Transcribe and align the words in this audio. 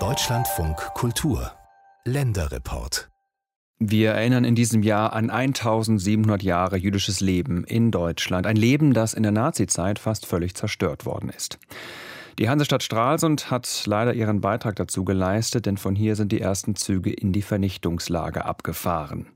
Deutschlandfunk 0.00 0.76
Kultur 0.94 1.52
Länderreport 2.04 3.08
wir 3.78 4.10
erinnern 4.10 4.44
in 4.44 4.56
diesem 4.56 4.82
Jahr 4.82 5.12
an 5.12 5.30
1700 5.30 6.42
Jahre 6.42 6.76
jüdisches 6.76 7.20
Leben 7.20 7.62
in 7.62 7.92
Deutschland. 7.92 8.46
Ein 8.46 8.56
Leben, 8.56 8.94
das 8.94 9.14
in 9.14 9.22
der 9.22 9.30
Nazizeit 9.30 10.00
fast 10.00 10.26
völlig 10.26 10.54
zerstört 10.54 11.06
worden 11.06 11.28
ist. 11.28 11.58
Die 12.38 12.48
Hansestadt 12.48 12.82
Stralsund 12.82 13.50
hat 13.50 13.84
leider 13.86 14.14
ihren 14.14 14.40
Beitrag 14.40 14.74
dazu 14.74 15.04
geleistet, 15.04 15.66
denn 15.66 15.76
von 15.76 15.94
hier 15.94 16.16
sind 16.16 16.32
die 16.32 16.40
ersten 16.40 16.74
Züge 16.74 17.12
in 17.12 17.32
die 17.32 17.42
Vernichtungslage 17.42 18.44
abgefahren. 18.44 19.26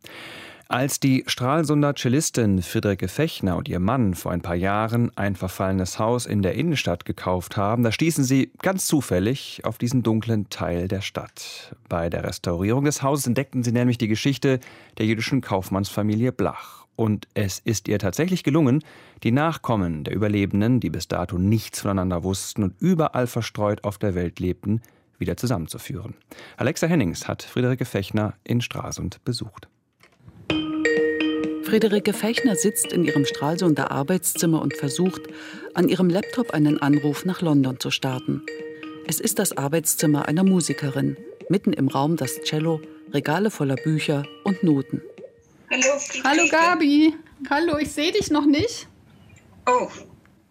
Als 0.70 1.00
die 1.00 1.24
Stralsunder 1.26 1.94
Cellistin 1.94 2.60
Friederike 2.60 3.08
Fechner 3.08 3.56
und 3.56 3.70
ihr 3.70 3.80
Mann 3.80 4.12
vor 4.12 4.32
ein 4.32 4.42
paar 4.42 4.54
Jahren 4.54 5.10
ein 5.16 5.34
verfallenes 5.34 5.98
Haus 5.98 6.26
in 6.26 6.42
der 6.42 6.56
Innenstadt 6.56 7.06
gekauft 7.06 7.56
haben, 7.56 7.84
da 7.84 7.90
stießen 7.90 8.22
sie 8.22 8.52
ganz 8.60 8.86
zufällig 8.86 9.62
auf 9.64 9.78
diesen 9.78 10.02
dunklen 10.02 10.50
Teil 10.50 10.86
der 10.86 11.00
Stadt. 11.00 11.74
Bei 11.88 12.10
der 12.10 12.22
Restaurierung 12.22 12.84
des 12.84 13.02
Hauses 13.02 13.26
entdeckten 13.26 13.62
sie 13.62 13.72
nämlich 13.72 13.96
die 13.96 14.08
Geschichte 14.08 14.60
der 14.98 15.06
jüdischen 15.06 15.40
Kaufmannsfamilie 15.40 16.32
Blach. 16.32 16.84
Und 16.96 17.28
es 17.32 17.60
ist 17.60 17.88
ihr 17.88 17.98
tatsächlich 17.98 18.44
gelungen, 18.44 18.84
die 19.22 19.32
Nachkommen 19.32 20.04
der 20.04 20.14
Überlebenden, 20.14 20.80
die 20.80 20.90
bis 20.90 21.08
dato 21.08 21.38
nichts 21.38 21.80
voneinander 21.80 22.24
wussten 22.24 22.62
und 22.62 22.74
überall 22.78 23.26
verstreut 23.26 23.84
auf 23.84 23.96
der 23.96 24.14
Welt 24.14 24.38
lebten, 24.38 24.82
wieder 25.18 25.38
zusammenzuführen. 25.38 26.14
Alexa 26.58 26.86
Hennings 26.86 27.26
hat 27.26 27.42
Friederike 27.42 27.86
Fechner 27.86 28.34
in 28.44 28.60
Stralsund 28.60 29.24
besucht. 29.24 29.66
Friederike 31.68 32.14
Fechner 32.14 32.56
sitzt 32.56 32.92
in 32.94 33.04
ihrem 33.04 33.26
Stralsunder 33.26 33.90
Arbeitszimmer 33.90 34.62
und 34.62 34.74
versucht, 34.74 35.20
an 35.74 35.90
ihrem 35.90 36.08
Laptop 36.08 36.52
einen 36.52 36.80
Anruf 36.80 37.26
nach 37.26 37.42
London 37.42 37.78
zu 37.78 37.90
starten. 37.90 38.42
Es 39.06 39.20
ist 39.20 39.38
das 39.38 39.54
Arbeitszimmer 39.54 40.28
einer 40.28 40.44
Musikerin. 40.44 41.18
Mitten 41.50 41.74
im 41.74 41.88
Raum 41.88 42.16
das 42.16 42.40
Cello, 42.40 42.80
Regale 43.12 43.50
voller 43.50 43.76
Bücher 43.76 44.24
und 44.44 44.62
Noten. 44.62 45.02
Hallo, 45.70 46.00
Hallo 46.24 46.48
Gabi. 46.50 47.14
Hallo, 47.50 47.76
ich 47.76 47.92
sehe 47.92 48.12
dich 48.12 48.30
noch 48.30 48.46
nicht. 48.46 48.88
Oh. 49.66 49.88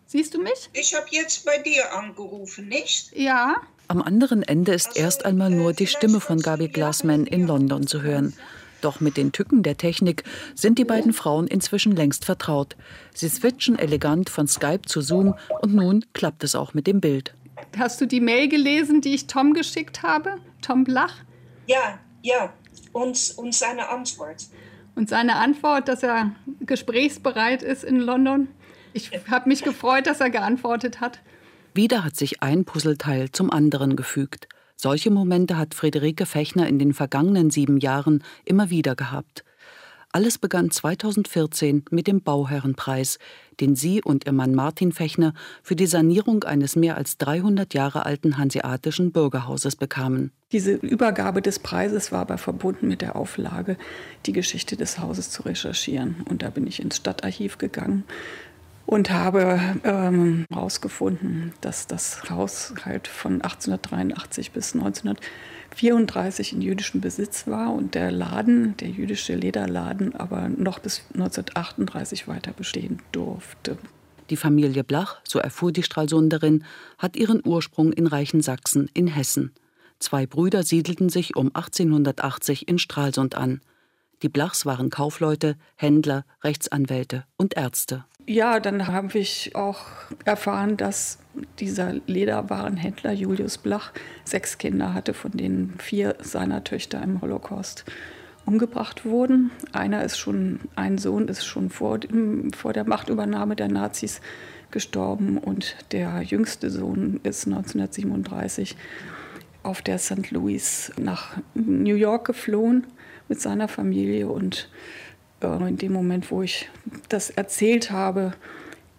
Siehst 0.06 0.36
du 0.36 0.40
mich? 0.40 0.70
Ich 0.74 0.94
habe 0.94 1.08
jetzt 1.10 1.44
bei 1.46 1.58
dir 1.58 1.96
angerufen, 1.96 2.68
nicht? 2.68 3.18
Ja. 3.18 3.56
Am 3.88 4.04
anderen 4.04 4.44
Ende 4.44 4.74
ist 4.74 4.90
also, 4.90 5.00
erst 5.00 5.26
einmal 5.26 5.50
nur 5.50 5.74
die 5.74 5.88
Stimme 5.88 6.20
von 6.20 6.40
Gabi 6.40 6.68
Glassman 6.68 7.26
in 7.26 7.48
London 7.48 7.88
zu 7.88 8.04
hören. 8.04 8.36
Doch 8.88 9.02
mit 9.02 9.18
den 9.18 9.34
Tücken 9.34 9.64
der 9.64 9.76
Technik 9.76 10.24
sind 10.56 10.80
die 10.80 10.86
beiden 10.86 11.12
Frauen 11.12 11.46
inzwischen 11.46 11.94
längst 11.94 12.24
vertraut. 12.24 12.78
Sie 13.14 13.28
switchen 13.28 13.78
elegant 13.78 14.30
von 14.30 14.48
Skype 14.48 14.84
zu 14.86 15.02
Zoom 15.02 15.36
und 15.62 15.76
nun 15.76 16.06
klappt 16.14 16.46
es 16.46 16.56
auch 16.56 16.74
mit 16.74 16.88
dem 16.88 17.02
Bild. 17.02 17.34
Hast 17.78 18.00
du 18.00 18.06
die 18.06 18.22
Mail 18.22 18.48
gelesen, 18.48 19.02
die 19.02 19.14
ich 19.14 19.28
Tom 19.28 19.54
geschickt 19.54 20.04
habe? 20.04 20.36
Tom 20.62 20.86
Blach? 20.86 21.16
Ja, 21.66 22.00
ja. 22.22 22.54
Und, 22.94 23.34
und 23.36 23.54
seine 23.54 23.90
Antwort. 23.90 24.46
Und 24.96 25.10
seine 25.10 25.36
Antwort, 25.36 25.90
dass 25.90 26.02
er 26.02 26.32
gesprächsbereit 26.62 27.64
ist 27.64 27.84
in 27.84 27.98
London. 28.00 28.48
Ich 28.94 29.12
habe 29.30 29.50
mich 29.50 29.64
gefreut, 29.64 30.08
dass 30.08 30.22
er 30.22 30.30
geantwortet 30.30 31.02
hat. 31.02 31.20
Wieder 31.74 32.06
hat 32.06 32.16
sich 32.16 32.42
ein 32.42 32.64
Puzzleteil 32.64 33.34
zum 33.34 33.52
anderen 33.52 33.98
gefügt. 33.98 34.48
Solche 34.80 35.10
Momente 35.10 35.58
hat 35.58 35.74
Friederike 35.74 36.28
Fechner 36.28 36.68
in 36.68 36.78
den 36.78 36.94
vergangenen 36.94 37.50
sieben 37.50 37.78
Jahren 37.78 38.24
immer 38.46 38.70
wieder 38.70 38.96
gehabt. 38.96 39.44
Alles 40.12 40.38
begann 40.38 40.70
2014 40.70 41.86
mit 41.90 42.06
dem 42.06 42.22
Bauherrenpreis, 42.22 43.18
den 43.60 43.76
sie 43.76 44.04
und 44.04 44.28
ihr 44.28 44.34
Mann 44.34 44.54
Martin 44.54 44.92
Fechner 44.92 45.34
für 45.64 45.76
die 45.76 45.88
Sanierung 45.88 46.44
eines 46.44 46.76
mehr 46.76 46.96
als 46.96 47.18
300 47.18 47.74
Jahre 47.74 48.06
alten 48.06 48.38
hanseatischen 48.38 49.12
Bürgerhauses 49.12 49.76
bekamen. 49.76 50.32
Diese 50.52 50.74
Übergabe 50.74 51.42
des 51.42 51.58
Preises 51.58 52.12
war 52.12 52.22
aber 52.22 52.38
verbunden 52.38 52.88
mit 52.88 53.02
der 53.02 53.16
Auflage, 53.16 53.78
die 54.28 54.32
Geschichte 54.32 54.78
des 54.78 55.00
Hauses 55.00 55.32
zu 55.32 55.42
recherchieren. 55.42 56.24
Und 56.30 56.44
da 56.44 56.52
bin 56.52 56.68
ich 56.68 56.82
ins 56.82 56.98
Stadtarchiv 56.98 57.58
gegangen 57.58 58.04
und 58.88 59.12
habe 59.12 59.60
herausgefunden, 59.84 61.44
ähm, 61.44 61.54
dass 61.62 61.86
das 61.86 62.30
Haus 62.30 62.74
halt 62.84 63.08
von 63.08 63.42
1883 63.42 64.52
bis 64.52 64.74
1934 64.74 66.54
in 66.54 66.62
jüdischem 66.62 67.02
Besitz 67.02 67.46
war 67.48 67.74
und 67.74 67.94
der 67.94 68.12
Laden, 68.12 68.76
der 68.78 68.90
jüdische 68.90 69.36
Lederladen, 69.36 70.16
aber 70.16 70.50
noch 70.50 70.80
bis 70.80 71.04
1938 71.14 72.28
weiter 72.28 72.54
bestehen 72.54 73.02
durfte. 73.12 73.78
Die 74.30 74.38
Familie 74.38 74.84
Blach, 74.84 75.20
so 75.24 75.40
erfuhr 75.40 75.72
die 75.72 75.84
Stralsunderin, 75.84 76.64
hat 76.98 77.18
ihren 77.18 77.42
Ursprung 77.46 77.94
in 77.94 78.08
Reichensachsen 78.08 78.90
in 78.94 79.08
Hessen. 79.08 79.52
Zwei 80.00 80.26
Brüder 80.26 80.64
siedelten 80.64 81.10
sich 81.10 81.36
um 81.36 81.48
1880 81.48 82.68
in 82.68 82.80
Stralsund 82.80 83.36
an. 83.36 83.62
Die 84.22 84.30
Blachs 84.30 84.66
waren 84.66 84.90
Kaufleute, 84.90 85.58
Händler, 85.76 86.26
Rechtsanwälte 86.44 87.26
und 87.36 87.56
Ärzte. 87.56 88.06
Ja, 88.30 88.60
dann 88.60 88.88
habe 88.88 89.18
ich 89.20 89.56
auch 89.56 89.86
erfahren, 90.26 90.76
dass 90.76 91.18
dieser 91.60 91.94
Lederwarenhändler 92.08 93.14
Julius 93.14 93.58
Blach 93.58 93.94
sechs 94.26 94.58
Kinder 94.58 94.94
hatte, 94.94 95.14
von 95.14 95.32
denen 95.32 95.76
vier 95.80 96.18
seiner 96.22 96.62
Töchter 96.66 97.02
im 97.02 97.22
Holocaust 97.22 97.86
umgebracht 98.46 99.06
wurden. 99.06 99.52
Einer 99.72 100.04
ist 100.04 100.18
schon, 100.18 100.60
ein 100.76 100.98
Sohn 100.98 101.30
ist 101.30 101.46
schon 101.46 101.70
vor, 101.70 102.00
dem, 102.00 102.52
vor 102.52 102.74
der 102.74 102.84
Machtübernahme 102.84 103.56
der 103.56 103.70
Nazis 103.70 104.20
gestorben 104.72 105.38
und 105.38 105.78
der 105.94 106.22
jüngste 106.22 106.70
Sohn 106.70 107.22
ist 107.24 107.48
1937 107.48 108.76
auf 109.64 109.82
der 109.82 110.00
St. 110.00 110.32
Louis 110.32 110.92
nach 111.00 111.38
New 111.54 111.96
York 111.96 112.28
geflohen 112.28 112.88
mit 113.30 113.40
seiner 113.40 113.70
Familie 113.70 114.28
und 114.28 114.70
in 115.42 115.78
dem 115.78 115.94
Moment, 115.94 116.32
wo 116.32 116.42
ich 116.42 116.70
das 117.10 117.30
erzählt 117.30 117.92
habe 117.92 118.34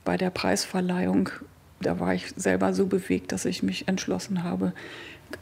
bei 0.05 0.17
der 0.17 0.31
Preisverleihung, 0.31 1.31
da 1.81 2.01
war 2.01 2.15
ich 2.15 2.33
selber 2.37 2.73
so 2.75 2.87
bewegt, 2.87 3.33
dass 3.33 3.45
ich 3.45 3.63
mich 3.63 3.89
entschlossen 3.89 4.43
habe, 4.43 4.73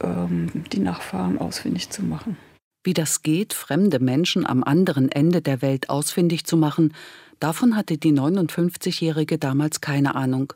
ähm, 0.02 0.48
die 0.72 0.80
Nachfahren 0.80 1.38
ausfindig 1.38 1.90
zu 1.90 2.02
machen. 2.02 2.36
Wie 2.84 2.94
das 2.94 3.22
geht, 3.22 3.52
fremde 3.52 3.98
Menschen 3.98 4.46
am 4.46 4.62
anderen 4.62 5.10
Ende 5.10 5.42
der 5.42 5.60
Welt 5.62 5.90
ausfindig 5.90 6.44
zu 6.44 6.56
machen, 6.56 6.94
davon 7.40 7.76
hatte 7.76 7.98
die 7.98 8.12
59-Jährige 8.12 9.38
damals 9.38 9.80
keine 9.80 10.14
Ahnung. 10.14 10.52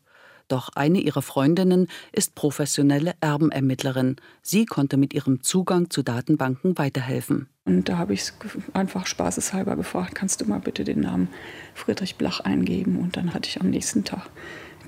Doch 0.50 0.70
eine 0.74 0.98
ihrer 0.98 1.22
Freundinnen 1.22 1.86
ist 2.10 2.34
professionelle 2.34 3.14
Erbenermittlerin. 3.20 4.16
Sie 4.42 4.66
konnte 4.66 4.96
mit 4.96 5.14
ihrem 5.14 5.44
Zugang 5.44 5.90
zu 5.90 6.02
Datenbanken 6.02 6.76
weiterhelfen. 6.76 7.48
Und 7.64 7.88
da 7.88 7.98
habe 7.98 8.14
ich 8.14 8.32
einfach 8.72 9.06
spaßeshalber 9.06 9.76
gefragt, 9.76 10.16
kannst 10.16 10.40
du 10.40 10.46
mal 10.46 10.58
bitte 10.58 10.82
den 10.82 11.00
Namen 11.00 11.28
Friedrich 11.74 12.16
Blach 12.16 12.40
eingeben? 12.40 12.98
Und 12.98 13.16
dann 13.16 13.32
hatte 13.32 13.48
ich 13.48 13.60
am 13.60 13.70
nächsten 13.70 14.02
Tag 14.02 14.28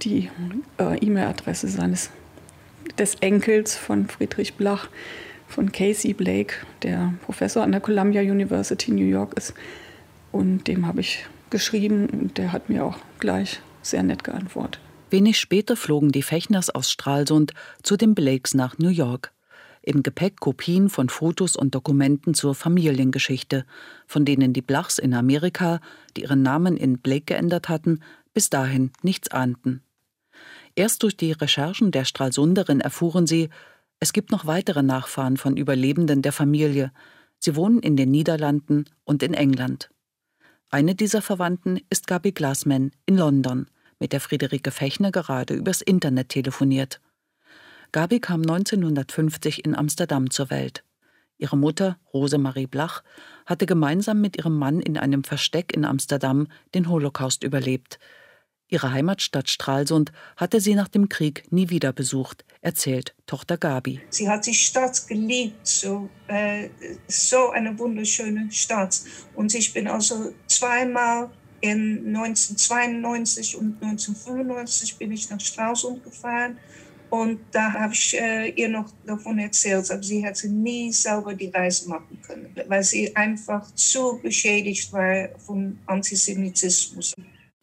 die 0.02 0.30
äh, 0.78 0.98
E-Mail-Adresse 0.98 1.68
seines 1.68 2.10
des 2.98 3.14
Enkels 3.16 3.76
von 3.76 4.08
Friedrich 4.08 4.54
Blach, 4.54 4.88
von 5.46 5.70
Casey 5.70 6.12
Blake, 6.12 6.54
der 6.82 7.14
Professor 7.24 7.62
an 7.62 7.70
der 7.70 7.80
Columbia 7.80 8.20
University 8.20 8.90
New 8.90 9.04
York 9.04 9.34
ist. 9.34 9.54
Und 10.32 10.66
dem 10.66 10.88
habe 10.88 11.02
ich 11.02 11.24
geschrieben 11.50 12.08
und 12.08 12.36
der 12.36 12.50
hat 12.50 12.68
mir 12.68 12.84
auch 12.84 12.98
gleich 13.20 13.60
sehr 13.82 14.02
nett 14.02 14.24
geantwortet. 14.24 14.80
Wenig 15.12 15.38
später 15.38 15.76
flogen 15.76 16.10
die 16.10 16.22
Fechners 16.22 16.70
aus 16.70 16.90
Stralsund 16.90 17.52
zu 17.82 17.98
den 17.98 18.14
Blakes 18.14 18.54
nach 18.54 18.78
New 18.78 18.88
York. 18.88 19.34
Im 19.82 20.02
Gepäck 20.02 20.40
Kopien 20.40 20.88
von 20.88 21.10
Fotos 21.10 21.54
und 21.54 21.74
Dokumenten 21.74 22.32
zur 22.32 22.54
Familiengeschichte, 22.54 23.66
von 24.06 24.24
denen 24.24 24.54
die 24.54 24.62
Blachs 24.62 24.98
in 24.98 25.12
Amerika, 25.12 25.80
die 26.16 26.22
ihren 26.22 26.40
Namen 26.40 26.78
in 26.78 26.98
Blake 26.98 27.26
geändert 27.26 27.68
hatten, 27.68 28.00
bis 28.32 28.48
dahin 28.48 28.90
nichts 29.02 29.30
ahnten. 29.30 29.82
Erst 30.76 31.02
durch 31.02 31.14
die 31.14 31.32
Recherchen 31.32 31.90
der 31.90 32.06
Stralsunderin 32.06 32.80
erfuhren 32.80 33.26
sie, 33.26 33.50
es 34.00 34.14
gibt 34.14 34.30
noch 34.30 34.46
weitere 34.46 34.82
Nachfahren 34.82 35.36
von 35.36 35.58
Überlebenden 35.58 36.22
der 36.22 36.32
Familie. 36.32 36.90
Sie 37.38 37.54
wohnen 37.54 37.80
in 37.80 37.98
den 37.98 38.10
Niederlanden 38.10 38.86
und 39.04 39.22
in 39.22 39.34
England. 39.34 39.90
Eine 40.70 40.94
dieser 40.94 41.20
Verwandten 41.20 41.80
ist 41.90 42.06
Gabi 42.06 42.32
Glassman 42.32 42.92
in 43.04 43.18
London 43.18 43.66
mit 44.02 44.12
der 44.12 44.18
Friederike 44.18 44.72
Fechner 44.72 45.12
gerade 45.12 45.54
übers 45.54 45.80
Internet 45.80 46.30
telefoniert. 46.30 47.00
Gabi 47.92 48.18
kam 48.18 48.40
1950 48.40 49.64
in 49.64 49.76
Amsterdam 49.76 50.28
zur 50.28 50.50
Welt. 50.50 50.82
Ihre 51.38 51.56
Mutter, 51.56 52.00
Rosemarie 52.12 52.66
Blach, 52.66 53.04
hatte 53.46 53.64
gemeinsam 53.64 54.20
mit 54.20 54.36
ihrem 54.36 54.58
Mann 54.58 54.80
in 54.80 54.98
einem 54.98 55.22
Versteck 55.22 55.72
in 55.72 55.84
Amsterdam 55.84 56.48
den 56.74 56.88
Holocaust 56.88 57.44
überlebt. 57.44 58.00
Ihre 58.66 58.90
Heimatstadt 58.90 59.48
Stralsund 59.48 60.10
hatte 60.36 60.60
sie 60.60 60.74
nach 60.74 60.88
dem 60.88 61.08
Krieg 61.08 61.44
nie 61.52 61.70
wieder 61.70 61.92
besucht, 61.92 62.44
erzählt 62.60 63.14
Tochter 63.26 63.56
Gabi. 63.56 64.00
Sie 64.08 64.28
hat 64.28 64.46
die 64.46 64.54
Stadt 64.54 65.06
geliebt, 65.06 65.64
so, 65.64 66.08
äh, 66.26 66.70
so 67.06 67.50
eine 67.50 67.78
wunderschöne 67.78 68.50
Stadt. 68.50 69.00
Und 69.36 69.54
ich 69.54 69.72
bin 69.72 69.86
also 69.86 70.32
zweimal 70.48 71.30
in 71.62 72.08
1992 72.08 73.56
und 73.56 73.82
1995 73.82 74.96
bin 74.98 75.12
ich 75.12 75.30
nach 75.30 75.40
Stralsund 75.40 76.04
gefahren 76.04 76.58
Und 77.08 77.40
da 77.52 77.72
habe 77.72 77.92
ich 77.92 78.18
äh, 78.18 78.48
ihr 78.50 78.68
noch 78.68 78.90
davon 79.06 79.38
erzählt, 79.38 79.90
aber 79.90 80.02
sie 80.02 80.24
hätte 80.24 80.48
nie 80.48 80.90
selber 80.92 81.34
die 81.34 81.48
Reise 81.48 81.88
machen 81.88 82.18
können, 82.26 82.54
weil 82.68 82.82
sie 82.82 83.14
einfach 83.14 83.70
zu 83.74 84.18
beschädigt 84.22 84.92
war 84.92 85.28
vom 85.38 85.78
Antisemitismus. 85.86 87.14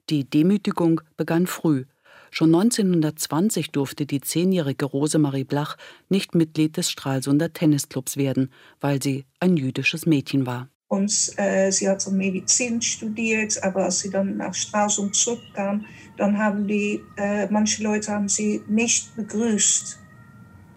Die 0.10 0.30
Demütigung 0.30 1.02
begann 1.18 1.46
früh. 1.46 1.86
Schon 2.32 2.54
1920 2.54 3.72
durfte 3.72 4.06
die 4.06 4.22
zehnjährige 4.22 4.86
Rosemarie 4.86 5.46
Blach 5.46 5.78
nicht 6.10 6.36
Mitglied 6.36 6.78
des 6.78 6.92
Stralsunder 6.92 7.52
Tennisclubs 7.52 8.18
werden, 8.18 8.52
weil 8.80 9.02
sie 9.02 9.26
ein 9.40 9.58
jüdisches 9.58 10.06
Mädchen 10.06 10.46
war. 10.46 10.70
Und 10.90 11.32
äh, 11.38 11.72
sie 11.72 11.88
hat 11.88 12.06
Medizin 12.12 12.82
studiert, 12.82 13.64
aber 13.64 13.86
als 13.86 14.00
sie 14.00 14.10
dann 14.10 14.38
nach 14.38 14.54
Stralsund 14.56 15.16
zurückkam, 15.16 15.86
dann 16.18 16.38
haben 16.38 16.68
die, 16.68 17.02
äh, 17.16 17.48
manche 17.50 17.84
Leute 17.84 18.12
haben 18.12 18.28
sie 18.28 18.64
nicht 18.68 19.16
begrüßt. 19.16 20.00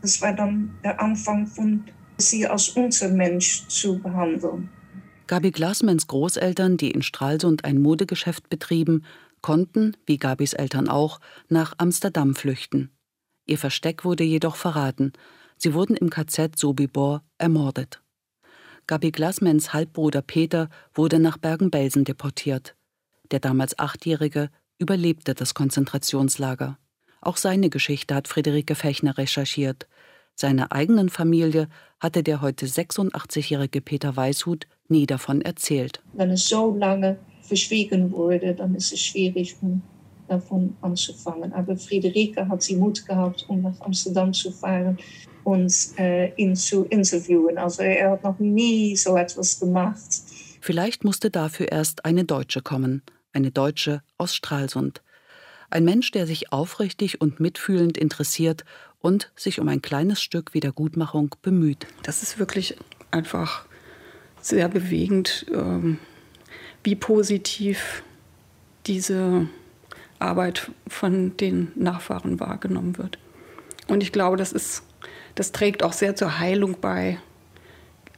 Das 0.03 0.21
war 0.21 0.35
dann 0.35 0.75
der 0.85 1.01
Anfang 1.01 1.47
von 1.47 1.85
sie 2.19 2.47
als 2.47 2.69
Untermensch 2.71 3.67
zu 3.69 3.99
behandeln. 3.99 4.69
Gabi 5.27 5.51
Glasmans 5.51 6.07
Großeltern, 6.09 6.77
die 6.77 6.91
in 6.91 7.03
Stralsund 7.03 7.65
ein 7.65 7.81
Modegeschäft 7.81 8.51
betrieben, 8.51 9.05
konnten, 9.41 9.97
wie 10.05 10.19
Gabis 10.19 10.53
Eltern 10.53 10.89
auch, 10.89 11.21
nach 11.49 11.73
Amsterdam 11.79 12.35
flüchten. 12.35 12.91
Ihr 13.47 13.57
Versteck 13.57 14.05
wurde 14.05 14.25
jedoch 14.25 14.57
verraten. 14.57 15.15
Sie 15.57 15.73
wurden 15.73 15.97
im 15.97 16.11
KZ 16.11 16.59
Sobibor 16.59 17.23
ermordet. 17.39 18.02
Gabi 18.87 19.13
Glasmans 19.13 19.73
Halbbruder 19.73 20.23
Peter 20.23 20.69
wurde 20.95 21.19
nach 21.19 21.39
Bergen-Belsen 21.39 22.05
deportiert. 22.05 22.75
Der 23.31 23.41
damals 23.41 23.79
Achtjährige 23.79 24.51
überlebte 24.79 25.35
das 25.35 25.55
Konzentrationslager. 25.55 26.79
Auch 27.21 27.37
seine 27.37 27.71
Geschichte 27.71 28.15
hat 28.15 28.27
Friederike 28.27 28.75
Fechner 28.75 29.17
recherchiert. 29.17 29.87
Seiner 30.35 30.73
eigenen 30.73 31.09
Familie 31.09 31.69
hatte 32.01 32.23
der 32.23 32.41
heute 32.41 32.67
86-jährige 32.67 33.81
Peter 33.81 34.17
Weishut 34.17 34.67
nie 34.89 35.07
davon 35.07 35.41
erzählt. 35.41 36.03
Wenn 36.15 36.31
es 36.31 36.49
so 36.49 36.75
lange 36.77 37.19
verschwiegen 37.43 38.11
wurde, 38.11 38.55
dann 38.55 38.75
ist 38.75 38.93
es 38.93 39.01
schwierig, 39.01 39.57
davon 40.33 40.77
anzufangen. 40.81 41.53
Aber 41.53 41.77
Friederike 41.77 42.49
hat 42.49 42.63
sie 42.63 42.77
Mut 42.77 43.07
gehabt, 43.07 43.45
um 43.49 43.63
nach 43.63 43.81
Amsterdam 43.81 44.33
zu 44.33 44.51
fahren 44.51 44.99
und 45.45 45.75
äh, 45.99 46.35
ihn 46.37 46.57
zu 46.57 46.85
interviewen. 46.85 47.59
Also 47.59 47.83
er 47.83 48.13
hat 48.13 48.25
noch 48.25 48.39
nie 48.39 48.97
so 48.97 49.17
etwas 49.17 49.61
gemacht. 49.61 50.01
Vielleicht 50.61 51.05
musste 51.05 51.31
dafür 51.31 51.71
erst 51.71 52.05
eine 52.05 52.25
Deutsche 52.25 52.63
kommen, 52.63 53.03
eine 53.33 53.51
Deutsche 53.51 54.03
aus 54.19 54.35
Stralsund. 54.35 55.03
Ein 55.71 55.85
Mensch, 55.85 56.11
der 56.11 56.27
sich 56.27 56.53
aufrichtig 56.53 57.21
und 57.21 57.41
mitfühlend 57.41 57.97
interessiert 57.97 58.65
und 59.01 59.33
sich 59.37 59.59
um 59.59 59.69
ein 59.69 59.83
kleines 59.83 60.23
Stück 60.23 60.55
Wiedergutmachung 60.55 61.35
bemüht. 61.43 61.87
Das 62.03 62.23
ist 62.23 62.39
wirklich 62.39 62.77
einfach 63.11 63.67
sehr 64.41 64.69
bewegend, 64.69 65.47
ähm, 65.53 65.99
wie 66.85 66.95
positiv 66.95 68.03
diese 68.87 69.49
Arbeit 70.23 70.71
von 70.89 71.37
den 71.37 71.73
Nachfahren 71.75 72.41
wahrgenommen 72.41 72.99
wird. 72.99 73.19
Und 73.89 74.03
ich 74.03 74.13
glaube, 74.13 74.37
das, 74.37 74.53
ist, 74.53 74.85
das 75.35 75.53
trägt 75.53 75.83
auch 75.83 75.93
sehr 75.93 76.17
zur 76.17 76.39
Heilung 76.39 76.77
bei, 76.81 77.19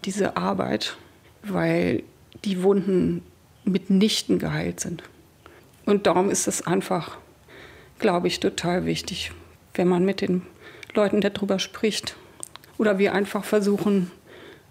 diese 0.04 0.36
Arbeit, 0.36 0.96
weil 1.42 2.02
die 2.44 2.62
Wunden 2.62 3.22
mitnichten 3.64 4.38
geheilt 4.38 4.80
sind. 4.80 5.02
Und 5.86 6.06
darum 6.06 6.30
ist 6.30 6.46
es 6.46 6.66
einfach, 6.66 7.18
glaube 7.98 8.28
ich, 8.28 8.40
total 8.40 8.84
wichtig, 8.84 9.32
wenn 9.74 9.88
man 9.88 10.04
mit 10.04 10.20
den 10.20 10.42
Leuten 10.94 11.20
darüber 11.20 11.58
spricht 11.58 12.16
oder 12.78 12.98
wir 12.98 13.14
einfach 13.14 13.44
versuchen, 13.44 14.10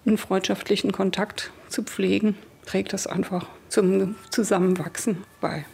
einen 0.06 0.18
freundschaftlichen 0.18 0.92
Kontakt 0.92 1.52
zu 1.70 1.84
pflegen, 1.84 2.36
trägt 2.66 2.94
das 2.94 3.08
einfach 3.08 3.48
zum 3.70 4.16
Zusammenwachsen 4.30 5.24
bei. 5.42 5.66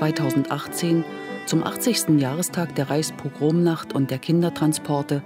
...2018 0.00 1.02
zum 1.46 1.64
80. 1.64 2.20
Jahrestag 2.20 2.74
der 2.76 2.90
Reichspogromnacht 2.90 3.94
und 3.94 4.10
der 4.10 4.18
Kindertransporte 4.18 5.22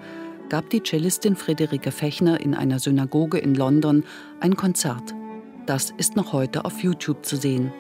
gab 0.49 0.71
die 0.71 0.83
Cellistin 0.83 1.37
Friederike 1.37 1.91
Fechner 1.91 2.41
in 2.41 2.55
einer 2.55 2.79
Synagoge 2.79 3.39
in 3.39 3.55
London 3.55 4.05
ein 4.41 4.57
Konzert. 4.57 5.15
Das 5.67 5.91
ist 5.91 6.17
noch 6.17 6.33
heute 6.33 6.65
auf 6.65 6.83
YouTube 6.83 7.25
zu 7.27 7.37
sehen. 7.37 7.73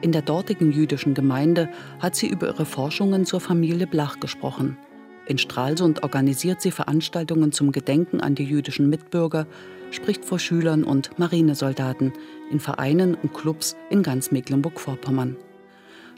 In 0.00 0.12
der 0.12 0.22
dortigen 0.22 0.72
jüdischen 0.72 1.14
Gemeinde 1.14 1.68
hat 1.98 2.16
sie 2.16 2.28
über 2.28 2.48
ihre 2.48 2.64
Forschungen 2.64 3.26
zur 3.26 3.40
Familie 3.40 3.86
Blach 3.86 4.18
gesprochen. 4.20 4.78
In 5.26 5.38
Stralsund 5.38 6.02
organisiert 6.02 6.60
sie 6.60 6.70
Veranstaltungen 6.70 7.52
zum 7.52 7.70
Gedenken 7.70 8.20
an 8.20 8.34
die 8.34 8.44
jüdischen 8.44 8.88
Mitbürger, 8.88 9.46
spricht 9.90 10.24
vor 10.24 10.38
Schülern 10.38 10.84
und 10.84 11.18
Marinesoldaten 11.18 12.12
in 12.50 12.60
Vereinen 12.60 13.14
und 13.14 13.34
Clubs 13.34 13.76
in 13.90 14.02
ganz 14.02 14.30
Mecklenburg-Vorpommern. 14.30 15.36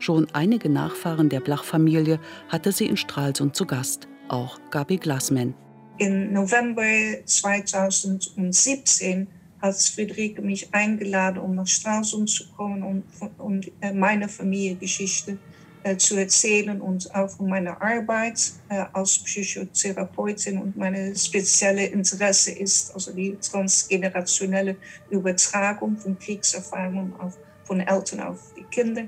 Schon 0.02 0.26
einige 0.32 0.68
Nachfahren 0.68 1.28
der 1.28 1.38
Blach-Familie 1.38 2.18
hatte 2.48 2.72
sie 2.72 2.86
in 2.86 2.96
Stralsund 2.96 3.54
zu 3.54 3.64
Gast, 3.64 4.08
auch 4.26 4.58
Gabi 4.72 4.96
Glassmann. 4.96 5.54
Im 5.98 6.32
November 6.32 6.82
2017 7.24 9.28
hat 9.60 9.76
Friederike 9.76 10.42
mich 10.42 10.74
eingeladen, 10.74 11.38
um 11.38 11.54
nach 11.54 11.68
Stralsund 11.68 12.28
zu 12.28 12.48
kommen 12.48 12.82
und, 12.82 13.04
und 13.38 13.70
äh, 13.80 13.92
meine 13.92 14.28
Familiengeschichte 14.28 15.38
äh, 15.84 15.96
zu 15.96 16.16
erzählen 16.16 16.80
und 16.80 17.14
auch 17.14 17.30
von 17.30 17.48
meiner 17.48 17.80
Arbeit 17.80 18.54
äh, 18.70 18.84
als 18.92 19.20
Psychotherapeutin. 19.20 20.58
Und 20.58 20.76
meine 20.76 21.14
spezielle 21.14 21.86
Interesse 21.86 22.50
ist 22.50 22.92
also 22.92 23.12
die 23.12 23.38
transgenerationelle 23.40 24.74
Übertragung 25.10 25.96
von 25.96 26.18
Kriegserfahrungen 26.18 27.14
auf, 27.20 27.38
von 27.62 27.78
Eltern 27.78 28.18
auf 28.18 28.52
die 28.56 28.64
Kinder 28.64 29.04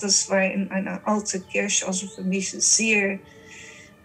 das 0.00 0.28
war 0.28 0.42
in 0.42 0.70
einer 0.70 1.06
alten 1.06 1.46
Kirche, 1.48 1.86
also 1.86 2.06
für 2.06 2.22
mich 2.22 2.50
sehr, 2.50 3.18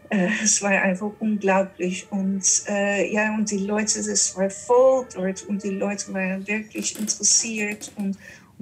äh, 0.10 0.30
es 0.44 0.62
war 0.62 0.72
einfach 0.72 1.12
unglaublich. 1.20 2.08
Und 2.12 2.44
äh, 2.68 3.12
ja, 3.12 3.34
und 3.36 3.50
die 3.50 3.60
Leute, 3.60 4.04
das 4.04 4.36
war 4.36 4.50
voll 4.50 5.08
dort 5.14 5.44
und 5.44 5.64
die 5.64 5.70
Leute 5.70 6.14
waren 6.14 6.46
wirklich 6.48 7.00
interessiert. 7.00 7.92
Und, 7.96 8.18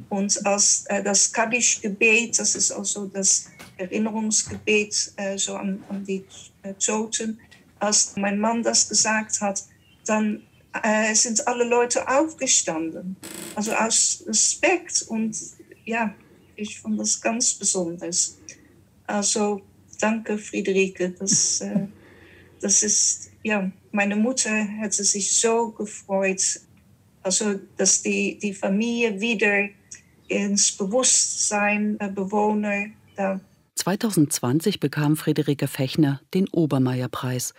und 0.10 0.46
als 0.46 0.86
äh, 0.88 1.04
das 1.04 1.32
Kaddisch-Gebet, 1.32 2.40
das 2.40 2.56
ist 2.56 2.72
also 2.72 3.08
das 3.08 3.46
Erinnerungsgebet 3.78 5.14
äh, 5.18 5.38
so 5.38 5.56
an, 5.56 5.84
an 5.90 6.04
die 6.04 6.26
äh, 6.64 6.74
Toten, 6.74 7.40
als 7.80 8.16
mein 8.16 8.40
Mann 8.40 8.64
das 8.64 8.88
gesagt 8.88 9.42
hat, 9.42 9.64
dann 10.06 10.44
äh, 10.82 11.14
sind 11.14 11.48
alle 11.48 11.66
Leute 11.66 12.08
aufgestanden. 12.08 13.16
Also 13.56 13.74
aus 13.74 14.24
Respekt 14.28 15.04
und 15.08 15.36
ja, 15.86 16.14
ich 16.56 16.80
fand 16.80 17.00
das 17.00 17.22
ganz 17.22 17.54
besonders. 17.54 18.38
Also 19.08 19.62
danke 20.00 20.38
Friederike, 20.38 21.12
das, 21.12 21.62
äh, 21.62 21.88
das 22.62 22.84
ist, 22.84 23.32
ja, 23.44 23.72
meine 23.92 24.16
Mutter 24.16 24.50
hätte 24.50 25.04
sich 25.04 25.34
so 25.34 25.72
gefreut, 25.72 26.62
also 27.22 27.60
dass 27.78 28.02
die, 28.02 28.38
die 28.38 28.54
Familie 28.54 29.20
wieder 29.20 29.70
ins 30.28 30.72
Bewusstsein 30.72 31.98
der 31.98 32.08
Bewohner 32.08 32.88
da 33.16 33.40
2020 33.76 34.80
bekam 34.80 35.18
Friederike 35.18 35.68
Fechner 35.68 36.22
den 36.34 36.48
Obermeier-Preis. 36.48 37.54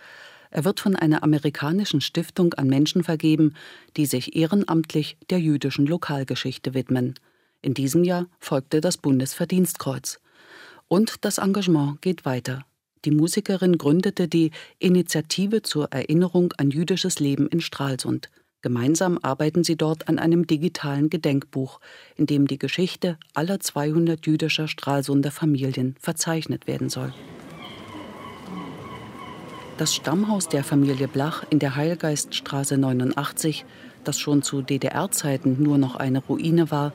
Er 0.49 0.63
wird 0.63 0.79
von 0.79 0.95
einer 0.95 1.21
amerikanischen 1.21 2.01
Stiftung 2.01 2.53
an 2.53 2.67
Menschen 2.67 3.03
vergeben, 3.03 3.53
die 3.97 4.05
sich 4.05 4.35
ehrenamtlich 4.35 5.17
der 5.29 5.39
jüdischen 5.39 5.85
Lokalgeschichte 5.85 6.73
widmen. 6.73 7.15
In 7.65 7.73
diesem 7.73 8.03
Jahr 8.03 8.27
folgte 8.37 8.79
das 8.79 8.95
Bundesverdienstkreuz. 8.95 10.19
Und 10.87 11.25
das 11.25 11.39
Engagement 11.39 11.99
geht 11.99 12.23
weiter. 12.23 12.63
Die 13.05 13.09
Musikerin 13.09 13.79
gründete 13.79 14.27
die 14.27 14.51
Initiative 14.77 15.63
zur 15.63 15.91
Erinnerung 15.91 16.53
an 16.59 16.69
jüdisches 16.69 17.19
Leben 17.19 17.47
in 17.47 17.61
Stralsund. 17.61 18.29
Gemeinsam 18.61 19.17
arbeiten 19.23 19.63
sie 19.63 19.77
dort 19.77 20.07
an 20.09 20.19
einem 20.19 20.45
digitalen 20.45 21.09
Gedenkbuch, 21.09 21.79
in 22.15 22.27
dem 22.27 22.45
die 22.45 22.59
Geschichte 22.59 23.17
aller 23.33 23.59
200 23.59 24.27
jüdischer 24.27 24.67
Stralsunder 24.67 25.31
Familien 25.31 25.95
verzeichnet 25.99 26.67
werden 26.67 26.89
soll. 26.89 27.15
Das 29.79 29.95
Stammhaus 29.95 30.49
der 30.49 30.63
Familie 30.63 31.07
Blach 31.07 31.43
in 31.49 31.57
der 31.57 31.75
Heilgeiststraße 31.75 32.77
89, 32.77 33.65
das 34.03 34.19
schon 34.19 34.43
zu 34.43 34.61
DDR-Zeiten 34.61 35.63
nur 35.63 35.79
noch 35.79 35.95
eine 35.95 36.19
Ruine 36.19 36.69
war, 36.69 36.93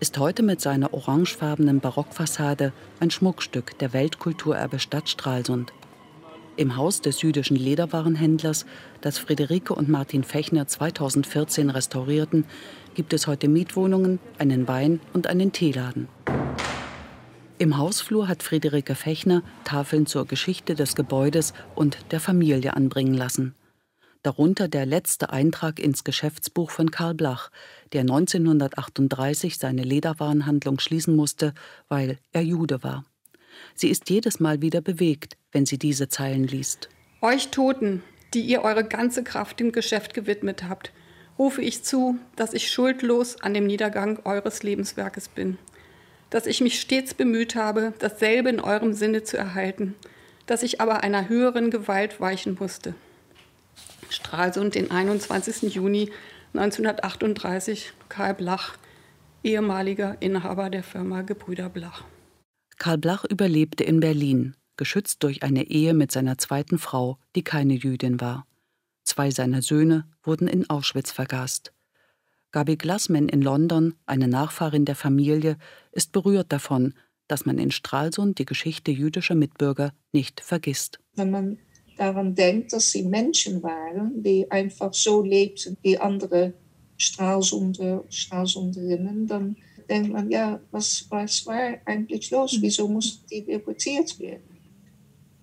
ist 0.00 0.18
heute 0.18 0.42
mit 0.42 0.60
seiner 0.60 0.92
orangefarbenen 0.92 1.80
Barockfassade 1.80 2.72
ein 3.00 3.10
Schmuckstück 3.10 3.78
der 3.78 3.92
Weltkulturerbe 3.92 4.78
Stadt 4.78 5.08
Stralsund. 5.08 5.72
Im 6.56 6.76
Haus 6.76 7.00
des 7.00 7.22
jüdischen 7.22 7.56
Lederwarenhändlers, 7.56 8.64
das 9.00 9.18
Friederike 9.18 9.74
und 9.74 9.88
Martin 9.88 10.22
Fechner 10.22 10.68
2014 10.68 11.70
restaurierten, 11.70 12.44
gibt 12.94 13.12
es 13.12 13.26
heute 13.26 13.48
Mietwohnungen, 13.48 14.20
einen 14.38 14.68
Wein- 14.68 15.00
und 15.12 15.26
einen 15.26 15.52
Teeladen. 15.52 16.08
Im 17.58 17.76
Hausflur 17.78 18.28
hat 18.28 18.42
Friederike 18.42 18.94
Fechner 18.94 19.42
Tafeln 19.64 20.06
zur 20.06 20.26
Geschichte 20.26 20.74
des 20.74 20.94
Gebäudes 20.94 21.54
und 21.74 21.98
der 22.10 22.20
Familie 22.20 22.74
anbringen 22.74 23.14
lassen. 23.14 23.54
Darunter 24.24 24.68
der 24.68 24.86
letzte 24.86 25.28
Eintrag 25.28 25.78
ins 25.78 26.02
Geschäftsbuch 26.02 26.70
von 26.70 26.90
Karl 26.90 27.12
Blach, 27.12 27.50
der 27.92 28.00
1938 28.00 29.58
seine 29.58 29.82
Lederwarenhandlung 29.82 30.78
schließen 30.80 31.14
musste, 31.14 31.52
weil 31.90 32.16
er 32.32 32.40
Jude 32.40 32.82
war. 32.82 33.04
Sie 33.74 33.90
ist 33.90 34.08
jedes 34.08 34.40
Mal 34.40 34.62
wieder 34.62 34.80
bewegt, 34.80 35.36
wenn 35.52 35.66
sie 35.66 35.76
diese 35.76 36.08
Zeilen 36.08 36.44
liest. 36.44 36.88
Euch 37.20 37.48
Toten, 37.48 38.02
die 38.32 38.40
ihr 38.40 38.62
eure 38.62 38.84
ganze 38.84 39.22
Kraft 39.24 39.60
dem 39.60 39.72
Geschäft 39.72 40.14
gewidmet 40.14 40.66
habt, 40.66 40.90
rufe 41.38 41.60
ich 41.60 41.82
zu, 41.82 42.18
dass 42.34 42.54
ich 42.54 42.70
schuldlos 42.70 43.42
an 43.42 43.52
dem 43.52 43.66
Niedergang 43.66 44.20
eures 44.24 44.62
Lebenswerkes 44.62 45.28
bin, 45.28 45.58
dass 46.30 46.46
ich 46.46 46.62
mich 46.62 46.80
stets 46.80 47.12
bemüht 47.12 47.56
habe, 47.56 47.92
dasselbe 47.98 48.48
in 48.48 48.60
eurem 48.60 48.94
Sinne 48.94 49.22
zu 49.22 49.36
erhalten, 49.36 49.94
dass 50.46 50.62
ich 50.62 50.80
aber 50.80 51.02
einer 51.02 51.28
höheren 51.28 51.68
Gewalt 51.68 52.22
weichen 52.22 52.56
musste. 52.58 52.94
Stralsund, 54.14 54.74
den 54.74 54.90
21. 54.90 55.74
Juni 55.74 56.10
1938, 56.54 57.92
Karl 58.08 58.34
Blach, 58.34 58.76
ehemaliger 59.42 60.16
Inhaber 60.20 60.70
der 60.70 60.82
Firma 60.82 61.22
Gebrüder 61.22 61.68
Blach. 61.68 62.04
Karl 62.78 62.98
Blach 62.98 63.24
überlebte 63.24 63.84
in 63.84 64.00
Berlin, 64.00 64.56
geschützt 64.76 65.22
durch 65.22 65.42
eine 65.42 65.64
Ehe 65.64 65.94
mit 65.94 66.12
seiner 66.12 66.38
zweiten 66.38 66.78
Frau, 66.78 67.18
die 67.34 67.42
keine 67.42 67.74
Jüdin 67.74 68.20
war. 68.20 68.46
Zwei 69.04 69.30
seiner 69.30 69.62
Söhne 69.62 70.08
wurden 70.22 70.48
in 70.48 70.70
Auschwitz 70.70 71.12
vergast. 71.12 71.72
Gabi 72.52 72.76
Glassman 72.76 73.28
in 73.28 73.42
London, 73.42 73.94
eine 74.06 74.28
Nachfahrin 74.28 74.84
der 74.84 74.94
Familie, 74.94 75.56
ist 75.92 76.12
berührt 76.12 76.52
davon, 76.52 76.94
dass 77.26 77.46
man 77.46 77.58
in 77.58 77.70
Stralsund 77.70 78.38
die 78.38 78.44
Geschichte 78.44 78.90
jüdischer 78.92 79.34
Mitbürger 79.34 79.92
nicht 80.12 80.40
vergisst. 80.40 81.00
Wenn 81.14 81.30
man 81.30 81.58
daran 81.96 82.34
denkt, 82.34 82.72
dass 82.72 82.90
sie 82.90 83.02
Menschen 83.02 83.62
waren, 83.62 84.22
die 84.22 84.50
einfach 84.50 84.92
so 84.92 85.22
lebten 85.22 85.76
wie 85.82 85.98
andere 85.98 86.54
Stralsunder, 86.96 88.04
Stralsunderinnen, 88.08 89.26
dann 89.26 89.56
denkt 89.88 90.12
man, 90.12 90.30
ja, 90.30 90.60
was, 90.70 91.06
was 91.10 91.46
war 91.46 91.78
eigentlich 91.84 92.30
los? 92.30 92.56
Wieso 92.60 92.88
mussten 92.88 93.26
die 93.28 93.44
deportiert 93.44 94.18
werden? 94.18 94.58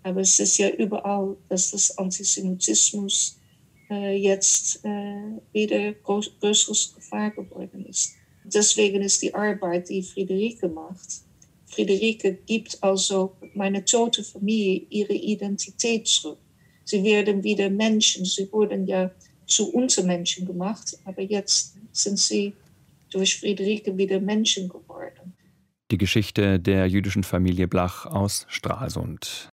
Aber 0.04 0.22
es 0.22 0.40
ist 0.40 0.58
ja 0.58 0.70
überall, 0.70 1.38
dass 1.48 1.72
das 1.72 1.98
Antisemitismus 1.98 3.40
äh, 3.90 4.16
jetzt 4.18 4.84
äh, 4.84 5.40
wieder 5.54 5.94
groß, 5.94 6.32
größeres 6.40 6.96
Gefahr 6.96 7.32
geworden 7.32 7.86
ist. 7.86 8.14
Deswegen 8.44 9.02
ist 9.02 9.22
die 9.22 9.34
Arbeit, 9.34 9.90
die 9.90 10.02
Friederike 10.02 10.68
macht, 10.68 11.22
Friederike 11.72 12.34
gibt 12.46 12.84
also 12.84 13.38
meine 13.54 13.86
tote 13.86 14.24
Familie 14.24 14.86
ihre 14.90 15.14
Identität 15.14 16.06
zurück. 16.06 16.38
Sie 16.92 17.06
werden 17.06 17.42
wieder 17.42 17.70
Menschen. 17.70 18.26
Sie 18.26 18.52
wurden 18.52 18.86
ja 18.86 19.12
zu 19.46 19.74
Untermenschen 19.74 20.46
gemacht, 20.46 20.98
aber 21.06 21.22
jetzt 21.22 21.78
sind 21.94 22.20
sie 22.20 22.52
durch 23.12 23.40
Friederike 23.40 23.98
wieder 23.98 24.20
Menschen 24.20 24.68
geworden. 24.68 25.34
Die 25.90 25.98
Geschichte 25.98 26.60
der 26.60 26.88
jüdischen 26.88 27.24
Familie 27.24 27.70
Blach 27.70 28.06
aus 28.06 28.46
Stralsund. 28.50 29.51